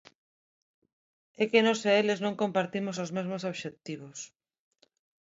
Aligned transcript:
É 1.41 1.43
que 1.51 1.65
nós 1.65 1.81
e 1.89 1.91
eles 2.01 2.19
non 2.25 2.39
compartimos 2.41 2.95
os 3.03 3.13
mesmos 3.17 3.45
obxectivos. 3.51 4.19